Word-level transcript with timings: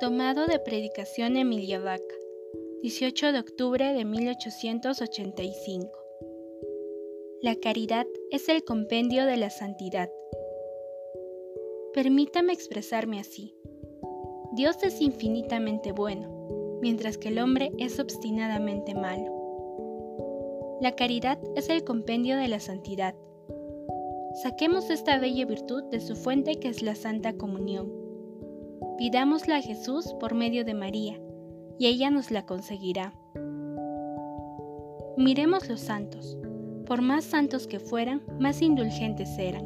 Tomado 0.00 0.46
de 0.46 0.60
Predicación 0.60 1.36
Emilia 1.36 1.80
Vaca, 1.80 2.14
18 2.82 3.32
de 3.32 3.40
octubre 3.40 3.92
de 3.92 4.04
1885. 4.04 5.90
La 7.42 7.56
caridad 7.56 8.06
es 8.30 8.48
el 8.48 8.62
compendio 8.62 9.26
de 9.26 9.36
la 9.36 9.50
santidad. 9.50 10.08
Permítame 11.94 12.52
expresarme 12.52 13.18
así. 13.18 13.56
Dios 14.52 14.76
es 14.84 15.00
infinitamente 15.00 15.90
bueno, 15.90 16.78
mientras 16.80 17.18
que 17.18 17.30
el 17.30 17.40
hombre 17.40 17.72
es 17.78 17.98
obstinadamente 17.98 18.94
malo. 18.94 20.78
La 20.80 20.94
caridad 20.94 21.40
es 21.56 21.70
el 21.70 21.82
compendio 21.82 22.36
de 22.36 22.46
la 22.46 22.60
santidad. 22.60 23.16
Saquemos 24.44 24.90
esta 24.90 25.18
bella 25.18 25.44
virtud 25.44 25.82
de 25.90 25.98
su 25.98 26.14
fuente 26.14 26.60
que 26.60 26.68
es 26.68 26.82
la 26.82 26.94
Santa 26.94 27.32
Comunión 27.32 28.07
Pidámosla 28.98 29.58
a 29.58 29.62
Jesús 29.62 30.12
por 30.18 30.34
medio 30.34 30.64
de 30.64 30.74
María, 30.74 31.20
y 31.78 31.86
ella 31.86 32.10
nos 32.10 32.32
la 32.32 32.44
conseguirá. 32.46 33.14
Miremos 35.16 35.68
los 35.68 35.78
santos. 35.78 36.36
Por 36.84 37.00
más 37.00 37.22
santos 37.24 37.68
que 37.68 37.78
fueran, 37.78 38.22
más 38.40 38.60
indulgentes 38.60 39.38
eran, 39.38 39.64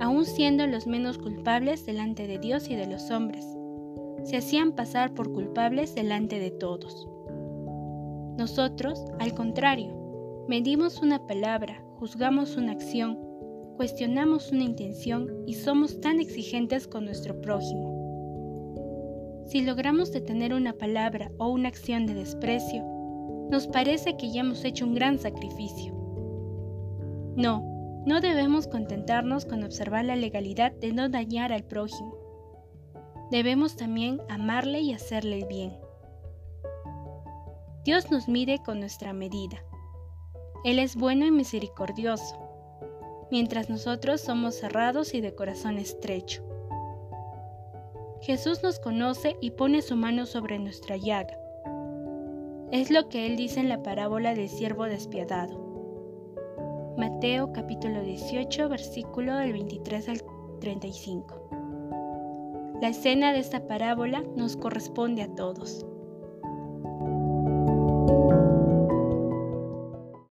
aun 0.00 0.24
siendo 0.24 0.66
los 0.66 0.88
menos 0.88 1.18
culpables 1.18 1.86
delante 1.86 2.26
de 2.26 2.40
Dios 2.40 2.68
y 2.68 2.74
de 2.74 2.88
los 2.88 3.12
hombres. 3.12 3.46
Se 4.24 4.36
hacían 4.36 4.72
pasar 4.72 5.14
por 5.14 5.32
culpables 5.32 5.94
delante 5.94 6.40
de 6.40 6.50
todos. 6.50 7.06
Nosotros, 8.36 9.04
al 9.20 9.34
contrario, 9.34 10.44
medimos 10.48 11.00
una 11.00 11.28
palabra, 11.28 11.84
juzgamos 12.00 12.56
una 12.56 12.72
acción, 12.72 13.20
cuestionamos 13.76 14.50
una 14.50 14.64
intención 14.64 15.44
y 15.46 15.54
somos 15.54 16.00
tan 16.00 16.18
exigentes 16.18 16.88
con 16.88 17.04
nuestro 17.04 17.40
prójimo. 17.40 17.99
Si 19.50 19.62
logramos 19.62 20.12
detener 20.12 20.54
una 20.54 20.74
palabra 20.74 21.32
o 21.38 21.48
una 21.48 21.66
acción 21.66 22.06
de 22.06 22.14
desprecio, 22.14 22.84
nos 23.50 23.66
parece 23.66 24.16
que 24.16 24.30
ya 24.30 24.42
hemos 24.42 24.64
hecho 24.64 24.86
un 24.86 24.94
gran 24.94 25.18
sacrificio. 25.18 25.92
No, 27.34 28.04
no 28.06 28.20
debemos 28.20 28.68
contentarnos 28.68 29.46
con 29.46 29.64
observar 29.64 30.04
la 30.04 30.14
legalidad 30.14 30.70
de 30.70 30.92
no 30.92 31.08
dañar 31.08 31.52
al 31.52 31.64
prójimo. 31.64 32.16
Debemos 33.32 33.74
también 33.74 34.20
amarle 34.28 34.82
y 34.82 34.92
hacerle 34.92 35.40
el 35.40 35.46
bien. 35.46 35.76
Dios 37.84 38.08
nos 38.08 38.28
mide 38.28 38.60
con 38.64 38.78
nuestra 38.78 39.12
medida. 39.12 39.64
Él 40.62 40.78
es 40.78 40.94
bueno 40.94 41.26
y 41.26 41.32
misericordioso, 41.32 42.38
mientras 43.32 43.68
nosotros 43.68 44.20
somos 44.20 44.54
cerrados 44.54 45.12
y 45.12 45.20
de 45.20 45.34
corazón 45.34 45.76
estrecho. 45.78 46.49
Jesús 48.22 48.62
nos 48.62 48.78
conoce 48.78 49.36
y 49.40 49.52
pone 49.52 49.80
su 49.80 49.96
mano 49.96 50.26
sobre 50.26 50.58
nuestra 50.58 50.98
llaga. 50.98 51.38
Es 52.70 52.90
lo 52.90 53.08
que 53.08 53.26
él 53.26 53.36
dice 53.36 53.60
en 53.60 53.70
la 53.70 53.82
parábola 53.82 54.34
del 54.34 54.50
siervo 54.50 54.84
despiadado. 54.84 55.58
Mateo 56.98 57.50
capítulo 57.54 58.02
18 58.02 58.68
versículo 58.68 59.36
del 59.36 59.54
23 59.54 60.08
al 60.10 60.22
35. 60.60 62.78
La 62.82 62.88
escena 62.88 63.32
de 63.32 63.38
esta 63.38 63.66
parábola 63.66 64.22
nos 64.36 64.56
corresponde 64.56 65.22
a 65.22 65.34
todos. 65.34 65.86